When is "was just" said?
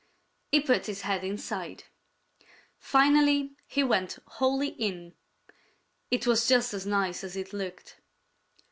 6.25-6.73